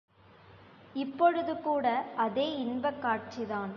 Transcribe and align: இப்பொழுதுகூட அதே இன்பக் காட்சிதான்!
இப்பொழுதுகூட 0.95 1.85
அதே 2.15 2.57
இன்பக் 2.57 3.01
காட்சிதான்! 3.01 3.69